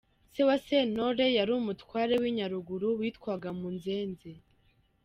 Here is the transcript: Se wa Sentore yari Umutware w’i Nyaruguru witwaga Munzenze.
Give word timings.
Se 0.33 0.41
wa 0.47 0.57
Sentore 0.65 1.25
yari 1.37 1.51
Umutware 1.59 2.13
w’i 2.21 2.31
Nyaruguru 2.37 2.87
witwaga 2.99 3.49
Munzenze. 3.59 4.31